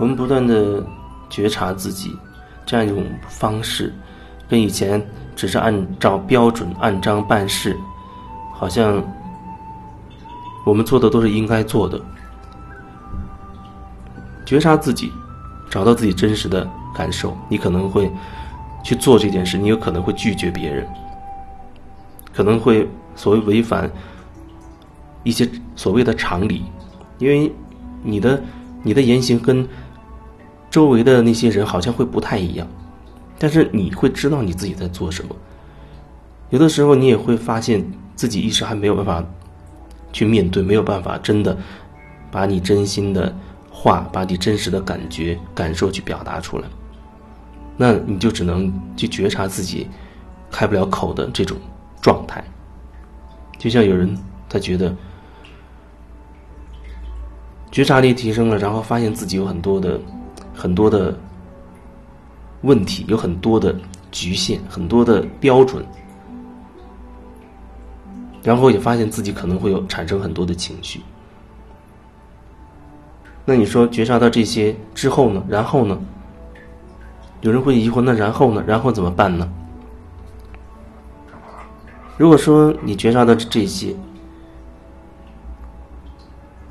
[0.00, 0.82] 我们不断的
[1.28, 2.16] 觉察自己，
[2.64, 3.92] 这样一种方式，
[4.48, 5.00] 跟以前
[5.36, 7.76] 只是按照标准按章办事，
[8.54, 9.04] 好像
[10.64, 12.00] 我们做的都是应该做的。
[14.46, 15.12] 觉察自己，
[15.68, 18.10] 找到自己真实的感受，你可能会
[18.82, 20.88] 去做这件事，你有可能会拒绝别人，
[22.32, 23.88] 可能会所谓违反
[25.24, 25.46] 一些
[25.76, 26.64] 所谓的常理，
[27.18, 27.52] 因为
[28.02, 28.42] 你的
[28.82, 29.68] 你的言行跟
[30.70, 32.66] 周围的那些人好像会不太一样，
[33.38, 35.34] 但是你会知道你自己在做什么。
[36.48, 37.84] 有的时候你也会发现
[38.14, 39.24] 自己一时还没有办法
[40.12, 41.56] 去面对，没有办法真的
[42.30, 43.34] 把你真心的。
[43.72, 46.68] 话把你真实的感觉、感受去表达出来，
[47.78, 49.88] 那你就只能去觉察自己
[50.50, 51.56] 开不了口的这种
[52.02, 52.44] 状态。
[53.56, 54.14] 就像有人
[54.50, 54.94] 他觉得
[57.70, 59.98] 觉察力提升了，然后发现自己有很多的
[60.60, 61.18] 很多的
[62.60, 63.74] 问题，有很多的
[64.12, 65.82] 局限，很多的标准，
[68.42, 71.00] 然后也发现自己可能会有产生很多的情绪。
[73.46, 75.42] 那你说觉察到这些之后呢？
[75.48, 75.98] 然后呢？
[77.40, 78.62] 有人会疑惑，那然后呢？
[78.66, 79.50] 然后怎么办呢？
[82.18, 83.96] 如果说你觉察到这些，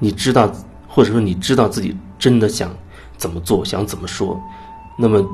[0.00, 0.50] 你知道，
[0.88, 2.68] 或者说你知道自己真的想
[3.16, 4.40] 怎么做，想怎么说，
[4.96, 5.24] 那么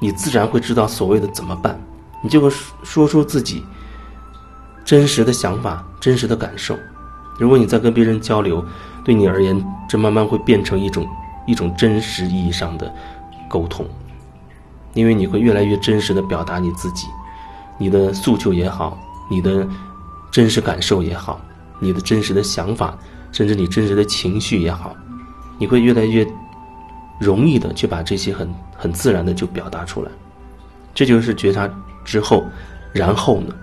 [0.00, 1.78] 你自然会知道所谓的怎么办，
[2.22, 2.50] 你就会
[2.82, 3.62] 说出自己
[4.84, 6.76] 真实的想法、真实的感受。
[7.38, 8.64] 如果你在跟别人交流，
[9.04, 11.06] 对你而言，这慢慢会变成一种
[11.46, 12.92] 一种真实意义上的
[13.48, 13.86] 沟通，
[14.94, 17.06] 因为你会越来越真实的表达你自己，
[17.78, 18.98] 你的诉求也好，
[19.30, 19.66] 你的
[20.30, 21.40] 真实感受也好，
[21.78, 22.96] 你的真实的想法，
[23.32, 24.94] 甚至你真实的情绪也好，
[25.58, 26.26] 你会越来越
[27.20, 30.10] 容易的去把这些很很自然的就表达出来，
[30.92, 31.70] 这就是觉察
[32.04, 32.44] 之后，
[32.92, 33.54] 然后呢？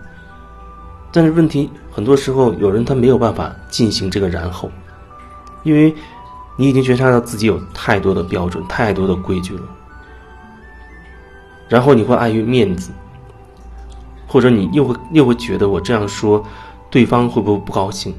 [1.11, 4.71] 但是问题很多时候有人他没有办法进行这个然后。
[5.63, 5.93] 因为，
[6.55, 9.63] 你已经觉察到自己有太多的标准、太多的规矩了，
[11.67, 12.91] 然后你会碍于面子，
[14.27, 16.41] 或者你又会又会觉得我这样说，
[16.89, 18.13] 对方会不会不高兴？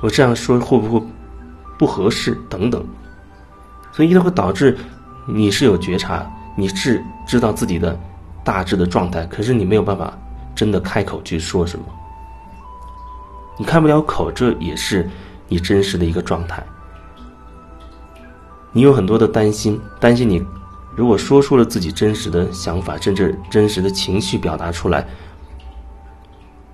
[0.00, 1.06] 我这样说会不会
[1.76, 2.40] 不合适？
[2.48, 2.82] 等等，
[3.94, 4.76] 所以一定会导致
[5.26, 7.98] 你是有觉察，你是知道自己的
[8.42, 10.12] 大致的状态，可是你没有办法
[10.54, 11.84] 真的开口去说什么，
[13.56, 15.08] 你开不了口，这也是。
[15.46, 16.64] 你真实的一个状态，
[18.72, 20.42] 你有很多的担心，担心你
[20.96, 25.06] 如果说出了自己真实的想法，甚至真实的情绪表达出来，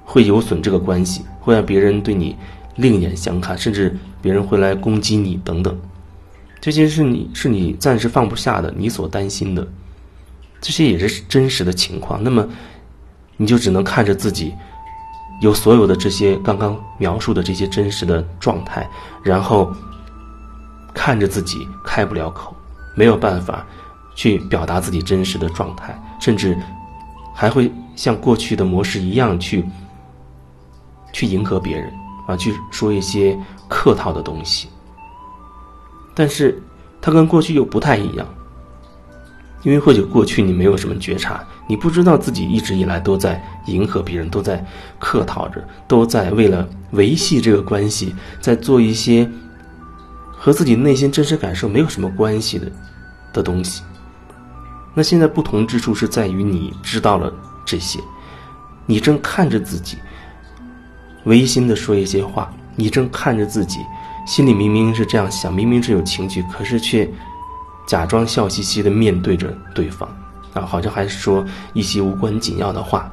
[0.04, 2.36] 会有损这个关系，会让别人对你
[2.76, 5.76] 另眼相看，甚至别人会来攻击你等等。
[6.60, 9.66] 这些是你是你暂时放不下的，你所担心的，
[10.60, 12.22] 这些也是真实的情况。
[12.22, 12.46] 那么，
[13.36, 14.54] 你就只能看着自己。
[15.40, 18.86] 有所有的这些刚刚描述的这些真实的状态，
[19.22, 19.74] 然后
[20.92, 22.54] 看着自己开不了口，
[22.94, 23.66] 没有办法
[24.14, 26.54] 去表达自己真实的状态，甚至
[27.34, 29.64] 还会像过去的模式一样去
[31.10, 31.90] 去迎合别人
[32.26, 33.34] 啊，去说一些
[33.66, 34.68] 客套的东西。
[36.20, 36.62] 但是，
[37.00, 38.28] 它跟过去又不太一样，
[39.62, 41.42] 因为或许过去你没有什么觉察。
[41.66, 44.62] 你不知道自己一直以来都在迎合别人，都在
[44.98, 49.26] 客套着，都在为了维系这个关系，在做一些
[50.30, 52.70] 和自己内心真实感受没有什么关系的
[53.32, 53.82] 的东西。
[54.92, 57.32] 那现在不同之处是在于你知道了
[57.64, 57.98] 这些，
[58.84, 59.96] 你正看着自己
[61.24, 63.78] 违心的说一些话，你正看着自己
[64.30, 67.10] 心里明明是这样想，明明是有情绪，可是却
[67.84, 70.08] 假装笑嘻嘻的面对着对方。
[70.54, 73.10] 啊，好像还是说一些无关紧要的话，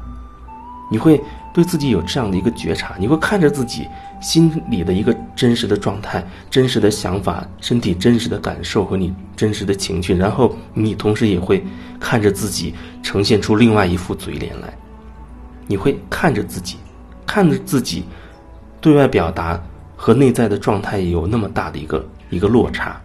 [0.92, 1.20] 你会
[1.56, 3.88] 对自己有这样的一个觉察，你会看着自己
[4.22, 11.66] 心里的一个真实的状态、真实的想法、身体真实的感受和你真实的情绪，然后你同时也会
[12.00, 14.72] 看着自己呈现出另外一副嘴脸来，
[15.66, 16.78] 你会看着自己，
[17.26, 18.06] 看着自己
[18.80, 19.60] 对外表达
[19.98, 23.02] 和内在的状态有那么大的一个一个落差，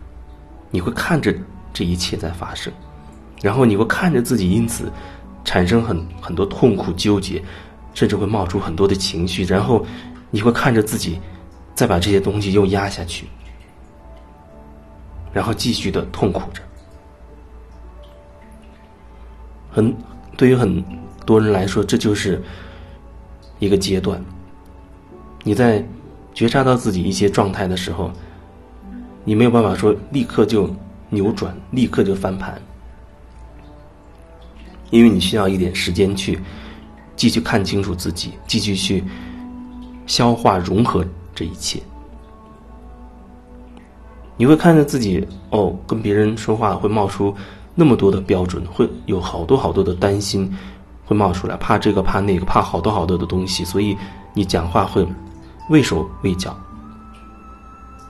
[0.71, 1.35] 你会看着
[1.73, 2.73] 这一切在发生。
[3.41, 4.93] 然后你会看着自己因此
[5.44, 7.43] 产生很很多痛苦、纠结，
[7.94, 9.43] 甚至会冒出很多的情绪。
[9.43, 9.85] 然后
[10.31, 11.19] 你会看着自己
[11.75, 13.27] 再把这些东西又压下去，
[15.33, 16.62] 然后继续的痛苦着。
[19.71, 19.97] 很
[20.37, 20.85] 对于很
[21.25, 22.41] 多人来说，这就是
[23.59, 24.23] 一个阶段。
[25.43, 25.85] 你在
[26.34, 28.11] 觉察到自己一些状态的时候，
[29.25, 30.69] 你没有办法说立刻就
[31.11, 32.61] 扭转，立刻就翻盘，
[34.90, 36.38] 因为你需要一点时间去
[37.17, 39.05] 继续看清楚自己，继续去
[40.06, 41.81] 消化融合这一切。
[44.37, 47.32] 你会看着自己哦，跟别人说话会冒出
[47.75, 50.50] 那么多的标准，会有好多好多的担心
[51.05, 53.96] 会冒出来，怕这个怕那个，怕好多好多的东西，所以
[54.35, 55.06] 你讲话会
[55.69, 56.56] 畏手畏脚。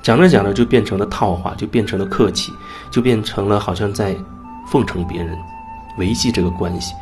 [0.03, 2.53] 讲着讲着就变成了套话，就变成了客气，
[2.91, 4.17] 就变成了好像在
[4.67, 5.39] 奉承别人，
[5.99, 6.95] 维系这个关系。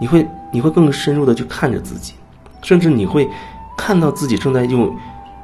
[0.00, 2.14] 你会你会更深入的去看着自己，
[2.62, 3.28] 甚至你会
[3.76, 4.94] 看到自己正在用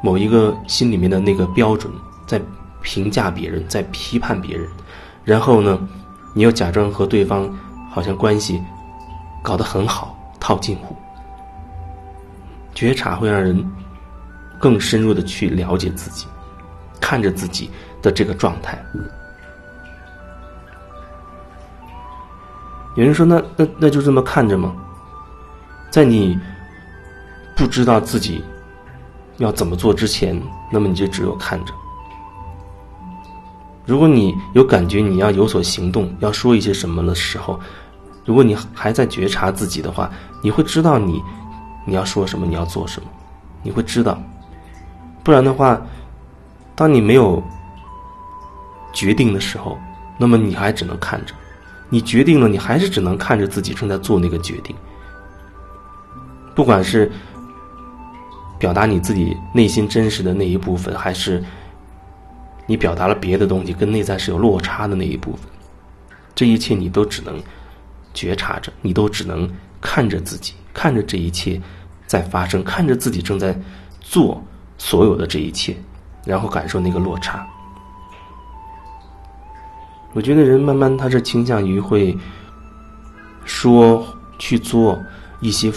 [0.03, 1.93] 某一个心里面的那个标准
[2.27, 2.41] 在。
[2.85, 4.67] 评价别人，在批判别人，
[5.25, 5.79] 然后呢，
[6.35, 7.49] 你又假装和对方
[7.89, 8.61] 好像关系
[9.41, 10.97] 搞得很好，套近乎。
[12.75, 13.65] 觉察会让人
[14.63, 16.29] 更深入的去了解自己，
[17.01, 17.69] 看着自己
[18.01, 18.81] 的这个状态。
[22.95, 24.73] 有人说：“那那那就这么看着吗？”
[25.91, 26.39] 在你
[27.57, 28.45] 不知道自己
[29.39, 31.75] 要怎么做之前，那么你就只有看着。
[33.85, 37.59] 如果你有感觉你要有所行动，要说一些什么的时候，
[38.25, 40.09] 如果你还在觉察自己的话，
[40.41, 41.21] 你会知道你
[41.85, 43.09] 你要说什么，你要做什么，
[43.65, 44.23] 你会知道。
[45.23, 45.81] 不然的话，
[46.75, 47.43] 当你没有
[48.93, 49.79] 决定的时候，
[50.19, 51.35] 那么你还只能看着。
[51.89, 54.75] 你决定了，你还是只能看着自己正在做那个决定。
[56.55, 57.11] 不管是
[58.59, 61.43] 表达你自己内心真实的那一部分，还是。
[62.65, 65.51] 你表达了别的东西，跟内在是有落差的那一部分，
[66.33, 67.43] 这一切你都只能
[68.15, 71.61] 觉察着，你都只能看着自己，看着这一切
[72.07, 73.55] 在发生，看着自己正在
[74.01, 74.41] 做
[74.79, 75.77] 所有的这一切，
[76.25, 77.47] 然后感受那个落差。
[80.15, 82.17] 我觉得人慢慢他是倾向于会
[83.45, 84.05] 说
[84.39, 85.03] 去做
[85.41, 85.73] 一些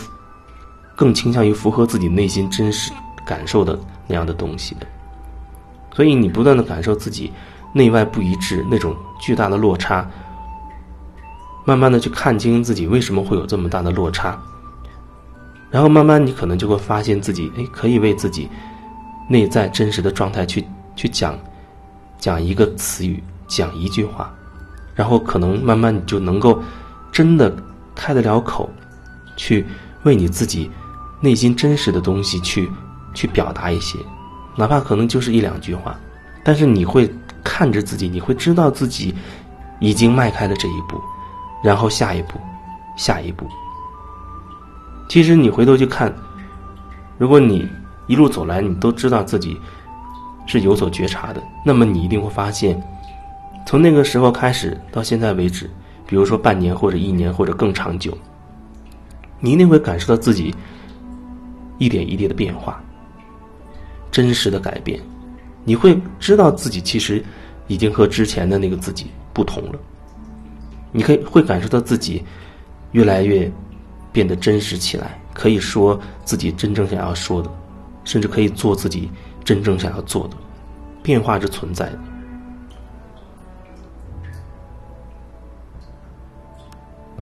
[0.96, 2.92] 更倾向于符合自己内心真实
[3.26, 4.86] 感受的那样的东西的。
[5.94, 7.32] 所以你不断的感受自己
[7.74, 10.06] 内外不一致那种巨大的落差，
[11.64, 14.38] 慢慢的去看清自己为什么会有这么大的落差，
[15.72, 18.50] 然后慢慢你可能就会发现自己哎可以为自己
[19.28, 21.38] 内在真实的状态去去讲
[22.18, 24.34] 讲一个词语讲一句话，
[24.94, 26.62] 然后可能慢慢你就能够
[27.12, 27.56] 真的
[27.94, 28.70] 开得了口，
[29.36, 29.66] 去
[30.04, 30.70] 为你自己
[31.22, 32.70] 内心真实的东西去
[33.14, 33.98] 去表达一些。
[34.56, 36.00] 哪怕可能就是一两句话，
[36.44, 37.14] 但是你会
[37.44, 39.14] 看着自己，你会知道自己
[39.80, 41.02] 已经迈开了这一步，
[41.64, 42.40] 然后下一步，
[42.96, 43.46] 下一步。
[45.10, 46.14] 其实你回头去看，
[47.18, 47.68] 如果你
[48.08, 49.60] 一路走来，你都知道自己
[50.46, 52.82] 是有所觉察的，那么你一定会发现，
[53.66, 55.70] 从那个时候开始到现在为止，
[56.06, 58.16] 比如说半年或者一年或者更长久，
[59.40, 60.54] 你一定会感受到自己
[61.78, 62.82] 一点一滴的变化。
[64.12, 65.02] 真实的改变，
[65.64, 67.22] 你会知道自己其实
[67.68, 69.80] 已经和之前的那个自己不同了。
[70.92, 72.24] 你可以会感受到自己
[72.94, 73.52] 越来越
[74.14, 77.52] 变得真实起来，可以说自己真正想要说的，
[78.06, 79.12] 甚至可以做自己
[79.44, 80.38] 真正想要做的，
[81.04, 82.00] 变化是存在的。